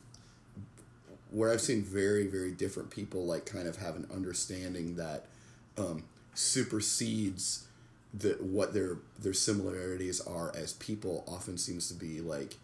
[1.30, 5.26] where I've seen very very different people like kind of have an understanding that
[5.76, 7.67] um, supersedes
[8.14, 12.56] the what their their similarities are as people often seems to be like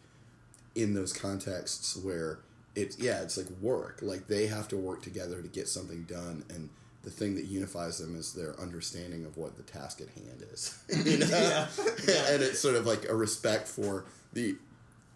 [0.74, 2.38] in those contexts where
[2.74, 3.98] it's yeah it's like work.
[4.02, 6.70] Like they have to work together to get something done and
[7.02, 10.78] the thing that unifies them is their understanding of what the task at hand is.
[11.04, 11.26] You know?
[12.08, 12.32] Yeah.
[12.32, 14.56] and it's sort of like a respect for the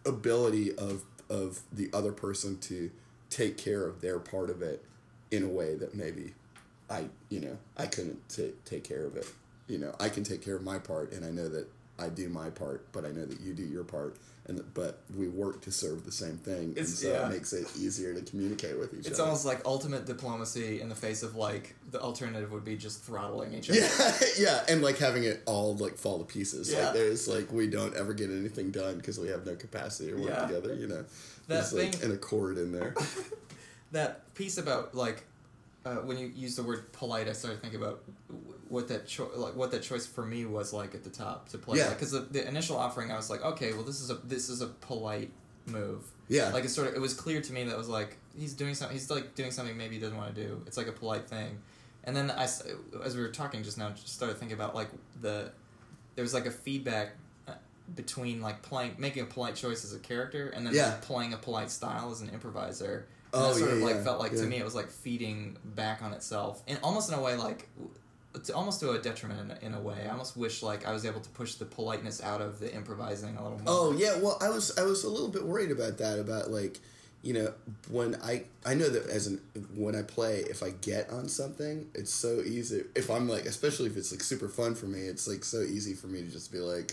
[0.06, 2.90] ability of of the other person to
[3.30, 4.84] take care of their part of it
[5.30, 6.34] in a way that maybe
[6.88, 9.26] I you know I couldn't ta take care of it
[9.68, 11.66] you know I can take care of my part and I know that
[11.98, 15.28] I do my part but I know that you do your part and but we
[15.28, 17.26] work to serve the same thing and It's- so yeah.
[17.26, 19.08] it makes it easier to communicate with each other.
[19.10, 22.76] It's other almost like ultimate diplomacy in the face of like the alternative would be
[22.76, 23.80] just throttling each other.
[23.80, 26.72] Yeah, yeah, and like having it all like fall to pieces.
[26.72, 26.84] Yeah.
[26.86, 30.16] Like there's like we don't ever get anything done because we have no capacity to
[30.16, 30.46] work Yeah.
[30.46, 30.74] together.
[30.74, 31.06] You know, That
[31.48, 32.94] there's like thing- an accord in there.
[33.92, 35.24] that piece about like
[35.84, 39.30] uh, when you use the word polite, I started thinking about w- what that cho-
[39.36, 41.78] like what that choice for me was like at the top to play.
[41.78, 41.90] Yeah.
[41.90, 44.60] because the, the initial offering, I was like, okay, well, this is a this is
[44.62, 45.30] a polite
[45.66, 46.02] move.
[46.28, 46.50] Yeah.
[46.50, 48.74] like it sort of it was clear to me that it was like he's doing
[48.74, 48.96] something.
[48.96, 50.62] He's like doing something maybe he doesn't want to do.
[50.66, 51.58] It's like a polite thing.
[52.04, 54.88] And then I, as we were talking just now, just started thinking about like
[55.20, 55.50] the
[56.14, 57.12] there was like a feedback
[57.46, 57.52] uh,
[57.94, 60.96] between like playing making a polite choice as a character and then Yeah.
[61.00, 63.06] playing a polite style as an improviser.
[63.32, 64.40] And Oh, that sort yeah, of like yeah, felt like yeah.
[64.40, 67.68] to me it was like feeding back on itself and almost in a way like
[68.44, 69.96] to, almost to a detriment in a, in a way.
[70.06, 73.36] I almost wish like I was able to push the politeness out of the improvising
[73.36, 73.64] a little more.
[73.66, 76.78] Oh yeah, well I was I was a little bit worried about that about like
[77.22, 77.52] you know
[77.90, 79.40] when I I know that as an
[79.74, 83.86] when I play if I get on something it's so easy if I'm like especially
[83.90, 86.52] if it's like super fun for me it's like so easy for me to just
[86.52, 86.92] be like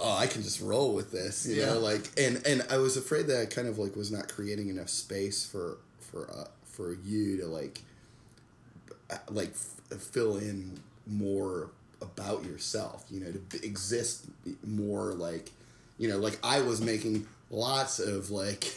[0.00, 1.66] oh I can just roll with this you Yeah.
[1.66, 4.68] know like and and I was afraid that I kind of like was not creating
[4.70, 7.80] enough space for for uh, for you to like
[9.08, 9.52] uh, like
[9.94, 14.26] fill in more about yourself you know to exist
[14.66, 15.50] more like
[15.98, 18.72] you know like i was making lots of like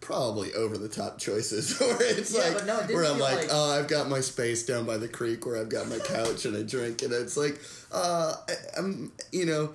[0.00, 3.48] probably over the top choices where it's Yeah, like no, it where i'm like, like-
[3.50, 6.56] oh i've got my space down by the creek where i've got my couch and
[6.56, 7.60] i drink and it's like
[7.92, 9.70] uh I, i'm you know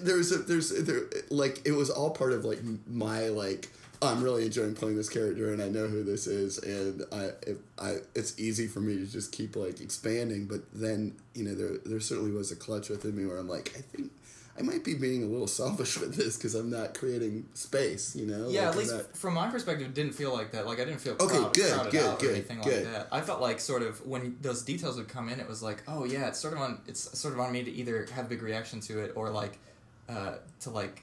[0.00, 3.68] there's a there's there like it was all part of like my like
[4.02, 7.58] I'm really enjoying playing this character and I know who this is and I if
[7.78, 11.78] I it's easy for me to just keep like expanding but then you know there
[11.84, 14.10] there certainly was a clutch within me where I'm like I think
[14.58, 18.26] I might be being a little selfish with this because I'm not creating space you
[18.26, 20.66] know Yeah, Like, at least not- from my perspective, it didn't feel like that.
[20.66, 22.84] Like I didn't feel Okay, crowd- good, crowded good, out good, or anything good.
[22.84, 23.08] like that.
[23.12, 26.04] I felt like sort of when those details would come in, it was like, oh
[26.04, 26.80] yeah, it's sort of on.
[26.86, 29.58] It's sort of on me to either have a big reaction to it or like
[30.08, 31.02] uh, to like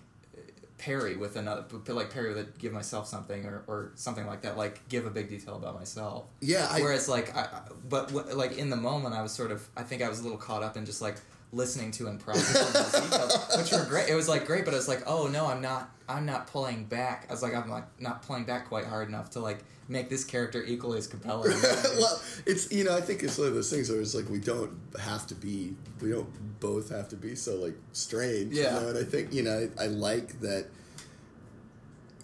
[0.79, 4.57] parry with another, like parry with a, give myself something or, or something like that.
[4.57, 6.25] Like give a big detail about myself.
[6.41, 9.67] yeah I, Whereas like, I, but w- like in the moment, I was sort of,
[9.77, 11.17] I think I was a little caught up in just like
[11.51, 14.09] listening to and processing those details, which were great.
[14.09, 16.85] It was like great, but it was like, oh no, I'm not, I'm not pulling
[16.85, 17.25] back.
[17.29, 19.59] I was like, I'm like not pulling back quite hard enough to like
[19.89, 21.51] make this character equally as compelling.
[21.97, 24.39] well, it's you know I think it's one of those things where it's like we
[24.39, 28.53] don't have to be we don't both have to be so like strange.
[28.53, 28.75] Yeah.
[28.75, 30.67] You know, and I think you know I, I like that.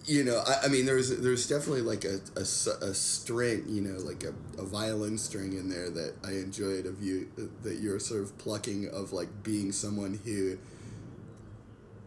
[0.08, 4.24] You know, I, I mean, there's there's definitely like a a string, you know, like
[4.24, 7.28] a, a violin string in there that I enjoyed of you
[7.64, 10.58] that you're sort of plucking of like being someone who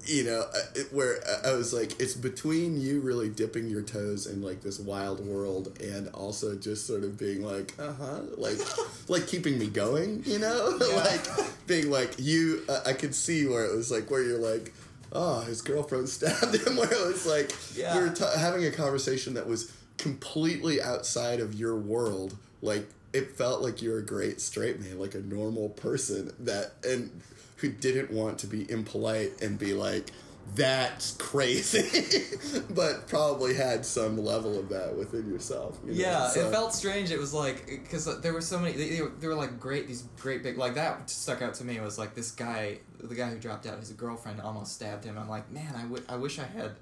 [0.06, 4.26] you know, uh, where I- I was like, it's between you really dipping your toes
[4.26, 8.56] in like this wild world and also just sort of being like, uh huh, like,
[9.08, 10.96] like keeping me going, you know, Yeah.
[10.96, 12.62] like being like you.
[12.68, 14.72] Uh, I could see where it was like where you're like,
[15.12, 16.76] oh, his girlfriend stabbed him.
[16.76, 17.94] Where it was like Yeah.
[17.98, 22.88] you're t- having a conversation that was completely outside of your world, like.
[23.10, 27.22] It felt like you're a great straight man, like a normal person that and
[27.56, 30.10] who didn't want to be impolite and be like
[30.54, 32.24] that's crazy,
[32.70, 35.78] but probably had some level of that within yourself.
[35.84, 35.98] you know?
[35.98, 37.10] Yeah, So- it felt strange.
[37.10, 38.72] It was like because there were so many.
[38.72, 39.86] They, they, were, they were like great.
[39.86, 41.78] These great big like that stuck out to me.
[41.80, 43.78] Was like this guy, the guy who dropped out.
[43.78, 45.16] His girlfriend almost stabbed him.
[45.18, 46.04] I'm like, man, I would.
[46.08, 46.72] I wish I had.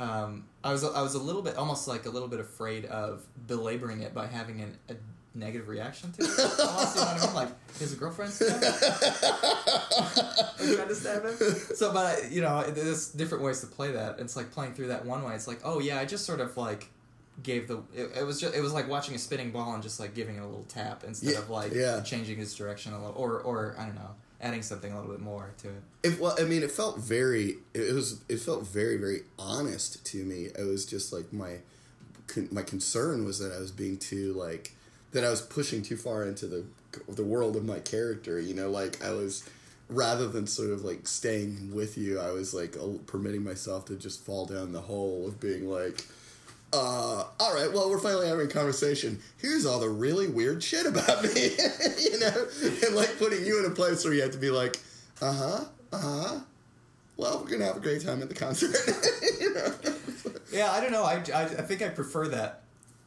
[0.00, 3.24] Um, I was I was a little bit almost like a little bit afraid of
[3.46, 4.94] belaboring it by having an, a
[5.34, 6.28] negative reaction to it.
[6.28, 7.34] Almost, you know what I mean?
[7.34, 8.70] Like his girlfriend stabbed him.
[10.88, 11.36] To stab him.
[11.76, 14.18] So, but you know, there's different ways to play that.
[14.18, 15.34] It's like playing through that one way.
[15.34, 16.88] It's like, oh yeah, I just sort of like
[17.42, 17.78] gave the.
[17.94, 20.36] It, it was just it was like watching a spinning ball and just like giving
[20.36, 22.00] it a little tap instead Yeah, of like yeah.
[22.00, 25.20] changing its direction a little, or or I don't know, adding something a little bit
[25.20, 25.82] more to it.
[26.02, 27.58] It, well, I mean, it felt very.
[27.74, 28.22] It was.
[28.28, 30.46] It felt very, very honest to me.
[30.58, 31.58] It was just like my,
[32.50, 34.74] my concern was that I was being too like,
[35.12, 36.64] that I was pushing too far into the
[37.08, 38.40] the world of my character.
[38.40, 39.48] You know, like I was,
[39.88, 44.24] rather than sort of like staying with you, I was like permitting myself to just
[44.24, 46.06] fall down the hole of being like.
[46.70, 47.72] Uh, all right.
[47.72, 49.20] Well, we're finally having a conversation.
[49.38, 51.56] Here's all the really weird shit about me,
[51.98, 52.46] you know,
[52.86, 54.78] and like putting you in a place where you have to be like,
[55.22, 56.40] uh huh, uh huh.
[57.16, 58.76] Well, we're gonna have a great time at the concert.
[59.40, 59.72] you know?
[60.52, 61.04] Yeah, I don't know.
[61.04, 62.62] I, I, I think I prefer that.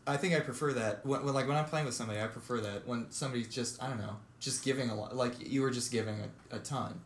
[0.08, 2.60] I think I prefer that when, when like when I'm playing with somebody, I prefer
[2.62, 5.16] that when somebody's just I don't know, just giving a lot.
[5.16, 6.16] Like you were just giving
[6.52, 7.00] a, a ton,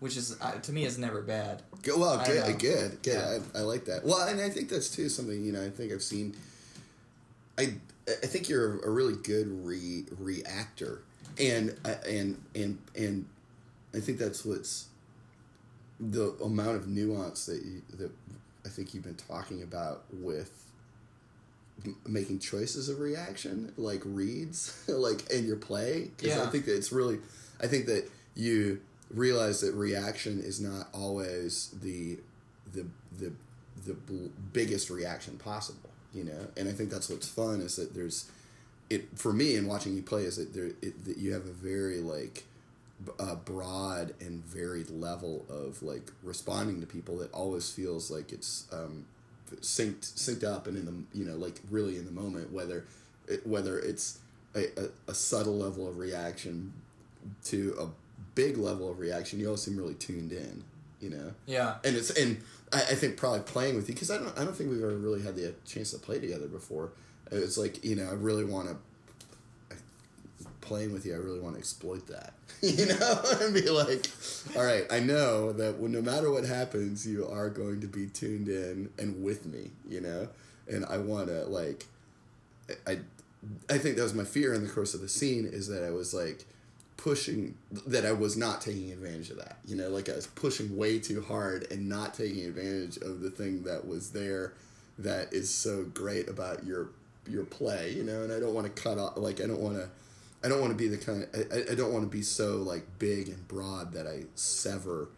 [0.00, 1.62] which is uh, to me is never bad.
[1.82, 2.46] Good, well, I don't know.
[2.48, 3.14] good, good, good.
[3.14, 3.38] Yeah.
[3.54, 4.04] I, I like that.
[4.04, 5.64] Well, and I think that's too something you know.
[5.64, 6.36] I think I've seen.
[7.58, 7.74] I
[8.06, 11.02] I think you're a really good re reactor,
[11.38, 13.26] and I- and and and
[13.94, 14.88] I think that's what's
[16.00, 18.10] the amount of nuance that you, that
[18.66, 20.50] I think you've been talking about with
[22.06, 26.10] making choices of reaction, like reads, like in your play.
[26.16, 27.18] Because I think that it's really,
[27.60, 32.18] I think that you realize that reaction is not always the
[32.72, 32.86] the
[33.18, 33.32] the
[33.86, 35.90] the bl- biggest reaction possible.
[36.12, 38.30] You know, and I think that's what's fun is that there's
[38.90, 41.52] it for me in watching you play is that there it, that you have a
[41.52, 42.44] very like
[43.04, 48.32] b- uh, broad and varied level of like responding to people that always feels like
[48.32, 49.06] it's um,
[49.60, 52.84] synced synced up and in the you know like really in the moment whether
[53.28, 54.18] it, whether it's
[54.54, 56.72] a, a, a subtle level of reaction
[57.44, 57.86] to a
[58.34, 60.62] big level of reaction you always seem really tuned in
[61.00, 61.76] you know Yeah.
[61.84, 62.40] and it's and
[62.72, 64.96] I, I think probably playing with you because I don't I don't think we've ever
[64.96, 66.90] really had the chance to play together before.
[67.30, 68.76] It's like you know I really want to
[70.64, 71.14] playing with you.
[71.14, 74.06] I really want to exploit that, you know, and be like,
[74.56, 78.06] all right, I know that when, no matter what happens, you are going to be
[78.06, 80.28] tuned in and with me, you know,
[80.68, 81.86] and I want to like,
[82.86, 82.98] I
[83.68, 85.90] I think that was my fear in the course of the scene is that I
[85.90, 86.46] was like
[86.96, 87.54] pushing
[87.86, 89.58] that I was not taking advantage of that.
[89.66, 93.30] You know, like I was pushing way too hard and not taking advantage of the
[93.30, 94.54] thing that was there
[94.98, 96.88] that is so great about your
[97.28, 99.76] your play, you know, and I don't want to cut off like I don't want
[99.76, 99.88] to
[100.44, 102.56] I don't want to be the kind of, I, I don't want to be so
[102.56, 105.08] like big and broad that I sever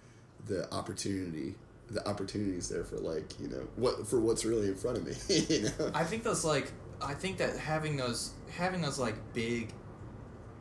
[0.46, 1.56] the opportunity
[1.90, 5.14] the opportunities there for like, you know, what for what's really in front of me,
[5.48, 5.90] you know.
[5.94, 9.72] I think those like I think that having those having those like big.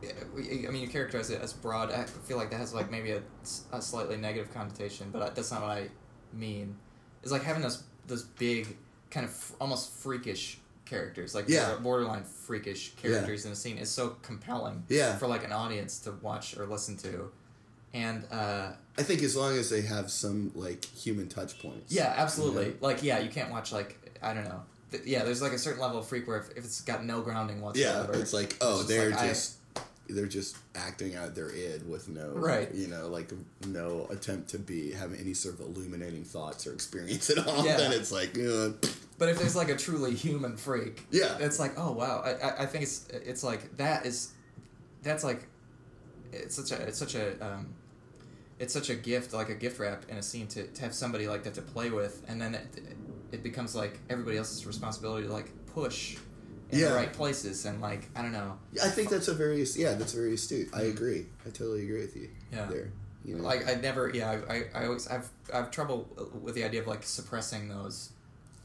[0.04, 1.90] I mean, you characterize it as broad.
[1.90, 3.22] I feel like that has like maybe a,
[3.72, 5.88] a slightly negative connotation, but that's not what I
[6.32, 6.76] mean.
[7.22, 8.76] It's like having those those big
[9.10, 11.66] kind of almost freakish characters, like Yeah.
[11.70, 14.84] border- borderline freakish characters in a scene, is so compelling.
[14.88, 15.16] Yeah.
[15.18, 17.30] For like an audience to watch or listen to,
[17.92, 21.92] and uh, I think as long as they have some like human touch points.
[21.92, 22.66] Yeah, absolutely.
[22.68, 22.72] Yeah.
[22.80, 24.62] Like, yeah, you can't watch like I don't know.
[24.92, 27.20] Th- Yeah, there's like a certain level of freak where if, if it's got no
[27.20, 29.56] grounding Yeah, whatsoever, it's like oh, just they're like, I- just
[30.08, 32.72] they're just acting out their id with no Right.
[32.74, 33.30] you know, like
[33.66, 37.64] no attempt to be have any sort of illuminating thoughts or experience at all.
[37.64, 37.76] Yeah.
[37.82, 38.70] Then it's like uh,
[39.18, 41.36] But if there's like a truly human freak, Yeah.
[41.40, 42.22] it's like oh wow.
[42.24, 44.32] I, I, I think it's it's like that is
[45.02, 45.46] that's like
[46.32, 47.74] it's such a it's such a um,
[48.58, 51.28] it's such a gift like a gift wrap in a scene to, to have somebody
[51.28, 52.66] like that to play with, and then it,
[53.32, 56.16] it becomes like everybody else's responsibility to like push
[56.70, 56.88] in Yeah.
[56.90, 58.58] the right places and like I don't know.
[58.82, 60.68] I think that's a very yeah, that's very astute.
[60.74, 61.26] I agree.
[61.46, 62.28] I totally agree with you.
[62.28, 62.56] Mm-hmm.
[62.56, 62.66] Yeah.
[62.66, 62.90] There.
[63.24, 63.42] You know?
[63.42, 66.08] Like I never, yeah, I, I, always, I've, I have trouble
[66.42, 68.10] with the idea of like suppressing those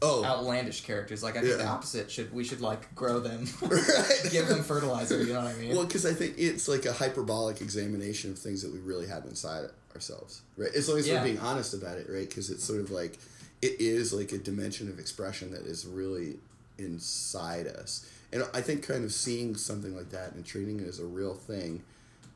[0.04, 1.24] oh, outlandish characters.
[1.24, 4.30] Like I think the opposite should, we should like grow them, Right.
[4.32, 5.24] give them fertilizer.
[5.24, 5.76] You know what I mean?
[5.76, 9.26] Well, because I think it's like a hyperbolic examination of things that we really have
[9.26, 10.70] inside ourselves, right?
[10.76, 11.16] As long as Yeah.
[11.22, 12.30] we're being honest about it, right?
[12.30, 13.18] Because it's sort of like
[13.64, 16.38] it is like a dimension of expression that is really
[16.82, 21.00] inside us, and I think kind of seeing something like that and treating it as
[21.00, 21.84] a real thing,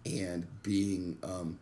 [0.05, 1.59] and being um,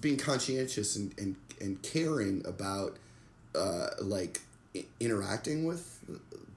[0.00, 2.96] being conscientious and and, and caring about
[3.54, 4.40] uh, like
[5.00, 6.00] interacting with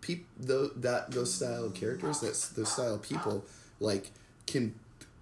[0.02, 3.46] people that those style of characters that's those style of people
[3.80, 4.12] like
[4.46, 4.74] can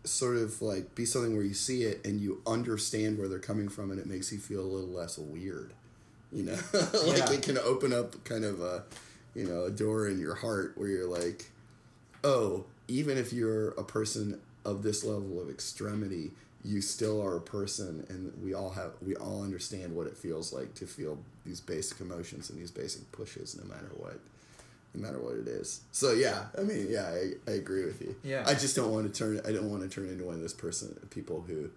[0.03, 3.67] sort of like be something where you see it and you understand where they're coming
[3.69, 5.73] from and it makes you feel a little less weird
[6.31, 6.57] you know
[7.05, 7.31] like Yeah.
[7.31, 8.83] it can open up kind of a
[9.35, 11.49] you know a door in your heart where you're like
[12.23, 16.31] oh even if you're a person of this level of extremity
[16.63, 20.51] you still are a person and we all have we all understand what it feels
[20.51, 24.19] like to feel these basic emotions and these basic pushes no matter what
[24.93, 28.15] no matter what it is so yeah i mean yeah i, I agree with you
[28.23, 28.43] Yeah.
[28.47, 30.53] i just don't want to turn i don't want to turn into one of those
[30.53, 31.69] person people who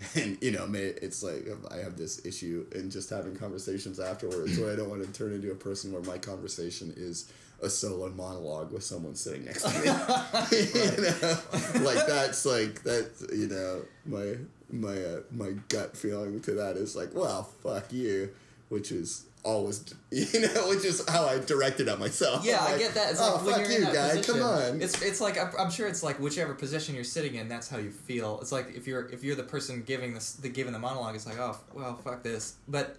[0.14, 4.58] and you know may it's like i have this issue in just having conversations afterwards
[4.58, 7.30] where i don't want to turn into a person where my conversation is
[7.62, 9.74] a solo monologue with someone sitting next to me.
[10.80, 11.84] You know?
[11.84, 14.36] Like that's like that you know my
[14.70, 18.30] my uh, my gut feeling to that is like well fuck you
[18.68, 22.78] which is always you know which is how i directed at myself Yeah, I'm I
[22.78, 23.12] get that.
[23.12, 26.02] It's oh like fuck you guy position, come on It's it's like I'm, sure it's
[26.02, 28.38] like whichever position you're sitting in, that's how you feel.
[28.40, 31.26] It's like if you're if you're the person giving this the giving the monologue, it's
[31.26, 32.56] like oh well fuck this.
[32.68, 32.96] But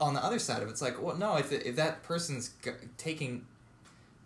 [0.00, 2.72] on the other side of it, it's like well no if if that person's g-
[2.96, 3.46] taking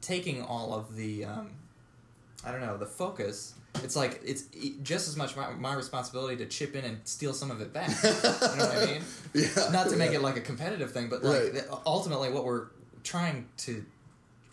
[0.00, 1.50] taking all of the um,
[2.44, 3.54] I don't know the focus.
[3.84, 4.44] It's like it's
[4.82, 7.88] just as much my, my responsibility to chip in and steal some of it back.
[8.04, 9.02] you know what I mean?
[9.34, 10.18] yeah not to make yeah.
[10.18, 11.64] it like a competitive thing, but like Right.
[11.86, 12.66] ultimately what we're
[13.04, 13.84] trying to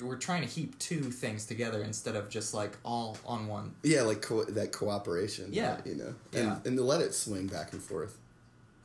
[0.02, 3.74] we're trying to heap two things together instead of just like all on one.
[3.84, 5.50] Yeah, like co- that cooperation.
[5.52, 5.78] Yeah.
[5.86, 6.58] you know, and, Yeah.
[6.66, 8.18] and to let it swing back and forth.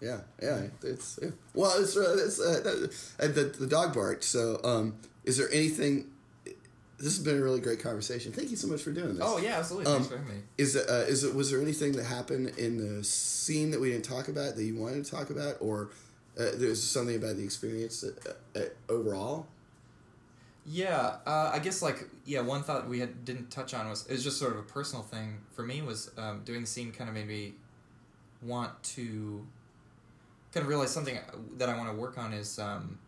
[0.01, 1.31] Yeah, yeah, it's yeah.
[1.53, 2.87] well, it's uh, it's uh,
[3.19, 4.23] uh, the the dog bark.
[4.23, 6.11] So, um, is there anything?
[7.01, 8.31] This has been a really great conversation.
[8.31, 9.23] Thank you so much for doing this.
[9.25, 9.87] Oh yeah, absolutely.
[9.87, 10.43] Um, Thanks for having me.
[10.59, 13.91] Is it, uh, is it was there anything that happened in the scene that we
[13.91, 15.91] didn't talk about that you wanted to talk about, or
[16.39, 19.47] uh, there's something about the experience uh, uh, overall?
[20.67, 24.13] Yeah, uh, I guess like yeah, one thought we had didn't touch on was it
[24.13, 27.09] was just sort of a personal thing for me was um, doing the scene kind
[27.09, 27.55] of made me
[28.43, 29.47] want to
[30.53, 31.19] kind of realize something
[31.57, 32.99] that I want to work on is um,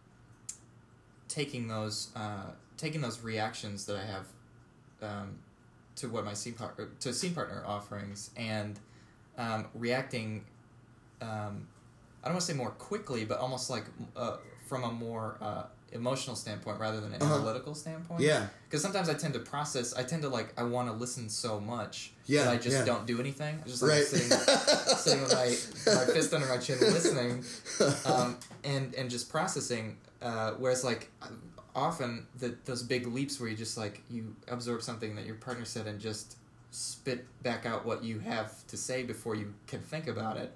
[1.29, 4.27] taking those uh, taking those reactions that I have
[5.03, 5.39] um,
[5.97, 8.79] to what my scene par- to scene partner offerings and
[9.39, 10.45] um, reacting.
[11.21, 11.69] Um,
[12.23, 13.85] I don't want to say more quickly, but almost like
[14.17, 14.37] uh,
[14.69, 17.35] from a more uh, emotional standpoint rather than an Uh-huh.
[17.35, 18.21] analytical standpoint.
[18.21, 19.93] Yeah, Because sometimes I tend to process.
[19.95, 20.53] I tend to like.
[20.57, 22.85] I want to listen so much Yeah, that I just yeah.
[22.85, 23.59] don't do anything.
[23.63, 24.05] I'm just like right.
[24.05, 24.31] sitting,
[24.99, 27.45] sitting with my my fist under my chin, listening,
[28.07, 29.97] um, and and just processing.
[30.23, 31.11] Uh, whereas like
[31.75, 35.65] often the those big leaps where you just like you absorb something that your partner
[35.65, 36.37] said and just
[36.71, 40.53] spit back out what you have to say before you can think about it.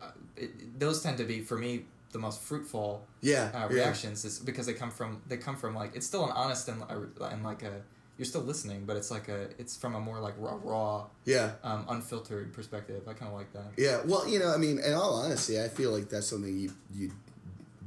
[0.00, 3.76] Uh, it those tend to be for me the most fruitful yeah, uh, yeah.
[3.76, 6.82] reactions is because they come from they come from like it's still an honest and
[6.82, 7.82] uh, and like a
[8.20, 11.52] you're still listening but it's like a it's from a more like raw raw yeah.
[11.64, 14.92] um, unfiltered perspective I kind of like that Yeah, well, you know, I mean, in
[14.92, 17.12] all honesty, I feel like that's something you you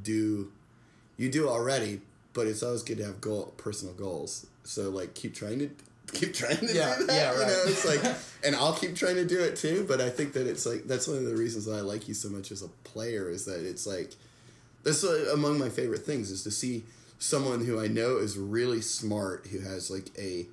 [0.01, 0.51] do
[1.17, 2.01] you do already,
[2.33, 4.45] but it's always good to have goal personal goals.
[4.63, 5.69] So like, keep trying to
[6.13, 7.13] keep trying to Yeah, do that.
[7.15, 7.47] yeah, You right.
[7.47, 8.15] know, it's like,
[8.45, 9.85] and I'll keep trying to do it too.
[9.87, 12.13] But I think that it's like that's one of the reasons that I like you
[12.13, 14.11] so much as a player is that it's like
[14.83, 16.83] that's among my favorite things is to see
[17.19, 20.45] someone who I know is really smart who has like a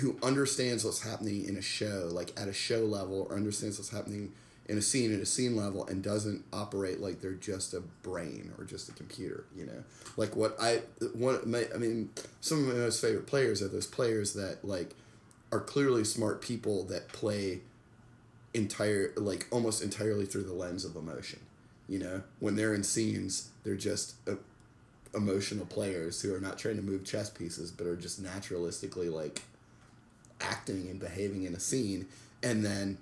[0.00, 3.90] who understands what's happening in a show, like at a show level, or understands what's
[3.90, 4.32] happening
[4.66, 8.52] in a scene at a scene level, and doesn't operate like they're just a brain
[8.58, 9.44] or just a computer.
[9.54, 9.84] You know,
[10.16, 10.82] like what I
[11.14, 14.94] one my, I mean, some of my most favorite players are those players that like
[15.52, 17.60] are clearly smart people that play
[18.54, 21.40] entire like almost entirely through the lens of emotion.
[21.88, 24.36] You know, when they're in scenes, they're just uh,
[25.14, 29.42] emotional players who are not trying to move chess pieces, but are just naturalistically like
[30.40, 32.06] acting and behaving in a scene,
[32.42, 32.98] and then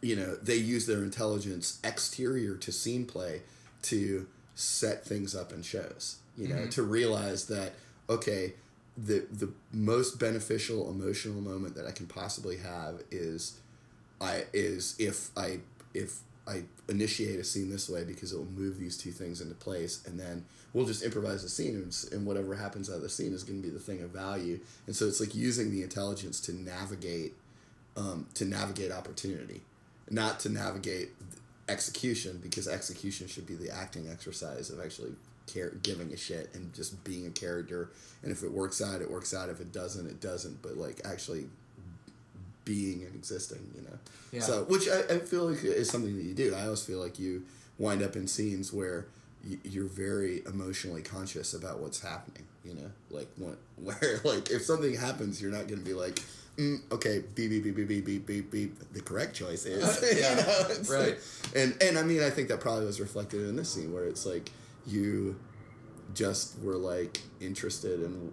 [0.00, 3.42] you know they use their intelligence exterior to scene play
[3.82, 6.16] to set things up in shows.
[6.36, 6.70] You know, Mhm.
[6.72, 7.74] to realize that
[8.08, 8.54] okay,
[8.96, 13.54] the the most beneficial emotional moment that I can possibly have is
[14.20, 15.60] I is if I
[15.94, 19.54] if I initiate a scene this way because it will move these two things into
[19.54, 23.08] place, and then we'll just improvise the scene, and, and whatever happens out of the
[23.08, 24.58] scene is going to be the thing of value.
[24.86, 27.34] And so it's like using the intelligence to navigate
[27.96, 29.62] um, to navigate opportunity,
[30.10, 31.10] not to navigate
[31.68, 35.12] execution because execution should be the acting exercise of actually
[35.46, 37.90] care, giving a shit and just being a character.
[38.22, 39.48] And if it works out, it works out.
[39.48, 40.62] If it doesn't, it doesn't.
[40.62, 41.46] But like actually
[42.64, 43.70] being and existing.
[43.74, 43.98] You know.
[44.32, 44.40] Yeah.
[44.40, 46.54] So, which I, I feel like is something that you do.
[46.54, 47.44] I always feel like you
[47.78, 49.06] wind up in scenes where
[49.64, 52.46] you're very emotionally conscious about what's happening.
[52.64, 56.20] You know, like when, where like if something happens, you're not going to be like,
[56.60, 58.92] mm, okay, beep beep beep beep beep beep beep beep.
[58.92, 59.82] The correct choice is,
[60.20, 61.08] Yeah, you know, it's right.
[61.08, 61.20] like-
[61.56, 64.26] and and I mean, I think that probably was reflected in this scene where it's
[64.26, 64.50] like
[64.86, 65.36] you
[66.14, 68.32] just were like interested in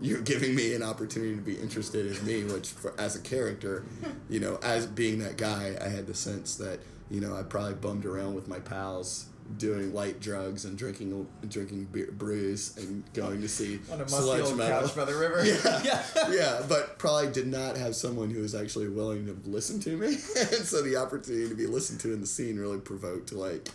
[0.00, 3.84] you're giving me an opportunity to be interested in me which for, as a character
[4.28, 6.78] you know as being that guy i had the sense that
[7.10, 9.26] you know i probably bummed around with my pals
[9.58, 14.16] doing light drugs and drinking drinking beer, brews and going to see On a musty
[14.22, 14.80] sludge old metal.
[14.82, 15.44] couch by the river.
[15.46, 15.82] Yeah.
[15.84, 16.30] yeah.
[16.30, 20.06] yeah, but probably did not have someone who was actually willing to listen to me,
[20.36, 23.68] and so the opportunity to be listened to in the scene really provoked like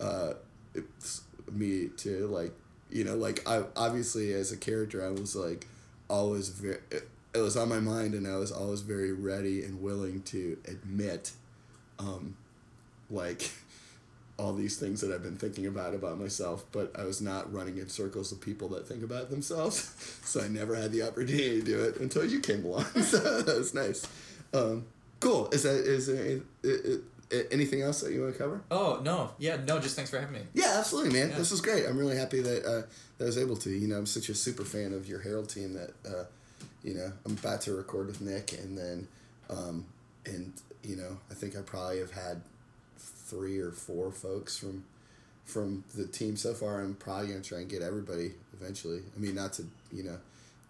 [0.00, 0.34] uh,
[1.52, 2.52] me to like
[2.90, 5.66] you know like I obviously as a character I was like
[6.08, 9.80] always very it, it was on my mind and I was always very ready and
[9.82, 11.32] willing to admit
[11.98, 12.36] um,
[13.10, 13.50] like
[14.36, 17.78] all these things that I've been thinking about about myself, but I was not running
[17.78, 19.90] in circles of people that think about themselves.
[20.24, 22.84] So I never had the opportunity to do it until you came along.
[23.02, 24.04] so that was nice.
[24.52, 24.86] Um,
[25.20, 25.48] cool.
[25.50, 28.62] Is that is there any- anything else that you want to cover?
[28.70, 29.78] Oh no, yeah, no.
[29.78, 30.40] Just thanks for having me.
[30.54, 31.30] Yeah, absolutely, man.
[31.30, 31.38] Yeah.
[31.38, 31.86] This was great.
[31.86, 32.82] I'm really happy that uh,
[33.18, 33.70] that I was able to.
[33.70, 36.24] You know, I'm such a super fan of your Harold team that uh,
[36.82, 39.08] you know I'm about to record with Nick, and then
[39.50, 39.84] um,
[40.26, 42.42] and you know I think I probably have had
[43.24, 44.84] three or four folks from
[45.44, 46.80] from the team so far.
[46.80, 49.00] I'm probably gonna try and get everybody eventually.
[49.16, 50.18] I mean, not to you know.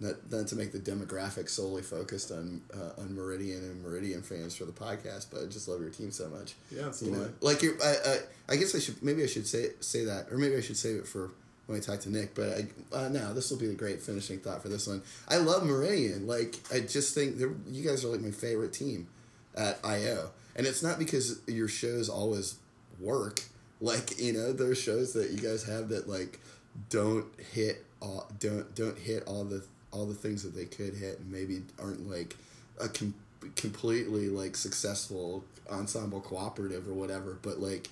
[0.01, 4.57] Not, not to make the demographic solely focused on uh, on Meridian and Meridian fans
[4.57, 6.55] for the podcast, but I just love your team so much.
[6.69, 9.69] Yeah, you know, like you I, I I guess I should maybe I should say
[9.79, 11.31] say that, or maybe I should save it for
[11.67, 12.35] when I talk to Nick.
[12.35, 12.49] But
[12.93, 15.01] I uh, no, this will be the great finishing thought for this one.
[15.29, 16.27] I love Meridian.
[16.27, 17.39] Like I just think
[17.69, 19.07] you guys are like my favorite team
[19.57, 22.59] at IO, and it's not because your shows always
[23.01, 23.43] work.
[23.81, 26.41] Like you know, there's shows that you guys have that like
[26.91, 31.21] don't hit all don't don't hit all the all the things that they could hit,
[31.21, 32.37] and maybe aren't like
[32.81, 33.15] a com-
[33.57, 37.39] completely like successful ensemble cooperative or whatever.
[37.43, 37.89] But like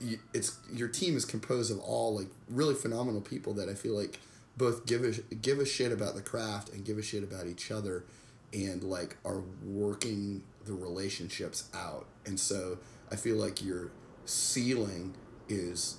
[0.00, 3.94] you, it's your team is composed of all like really phenomenal people that I feel
[3.94, 4.20] like
[4.56, 7.70] both give a give a shit about the craft and give a shit about each
[7.70, 8.04] other,
[8.52, 12.06] and like are working the relationships out.
[12.26, 12.78] And so
[13.10, 13.90] I feel like your
[14.26, 15.14] ceiling
[15.48, 15.96] is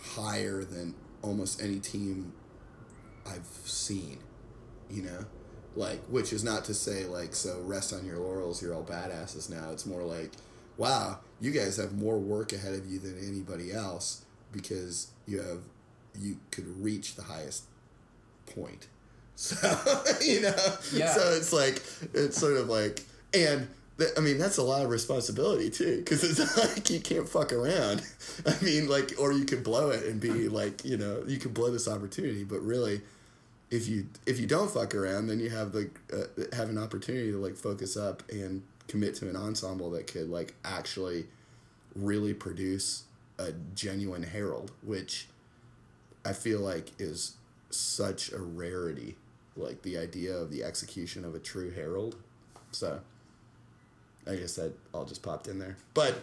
[0.00, 2.32] higher than almost any team
[3.26, 4.18] I've seen.
[4.90, 5.24] You know,
[5.74, 8.62] like which is not to say like so rest on your laurels.
[8.62, 9.70] You're all badasses now.
[9.72, 10.30] It's more like
[10.78, 15.60] wow, you guys have more work ahead of you than anybody else because you have
[16.18, 17.64] you could reach the highest
[18.54, 18.86] point.
[19.34, 19.56] So
[20.20, 20.54] you know,
[20.92, 21.12] Yeah.
[21.14, 21.82] so it's like
[22.12, 23.02] it's sort of like
[23.32, 23.66] and.
[24.16, 28.02] I mean that's a lot of responsibility too, because it's like you can't fuck around.
[28.46, 31.54] I mean, like, or you could blow it and be like, you know, you could
[31.54, 33.02] blow this opportunity, but really,
[33.70, 37.32] if you if you don't fuck around, then you have the uh, have an opportunity
[37.32, 41.26] to like focus up and commit to an ensemble that could like actually
[41.94, 43.04] really produce
[43.38, 45.28] a genuine Harold, which
[46.24, 47.36] I feel like is
[47.70, 49.16] such a rarity.
[49.56, 52.16] Like the idea of the execution of a true Harold.
[52.70, 53.00] So
[54.30, 56.14] I guess that all just popped in there, but.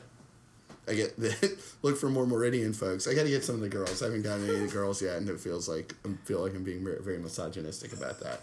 [0.88, 3.08] I get the, look for more Meridian folks.
[3.08, 4.02] I got to get some of the girls.
[4.02, 6.56] I haven't gotten any of the girls yet, and it feels like I feel like
[6.56, 8.41] I'm being very, misogynistic about that.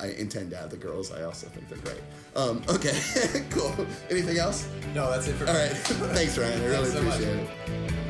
[0.00, 1.10] I intend to have the girls.
[1.10, 2.02] I also think they're great.
[2.36, 2.96] Um, okay,
[3.50, 3.74] cool.
[4.10, 4.68] Anything else?
[4.94, 5.60] No, that's it for All me.
[5.60, 5.70] right.
[6.14, 6.60] Thanks, Ryan.
[6.62, 7.14] I really so much.
[7.20, 8.05] appreciate it.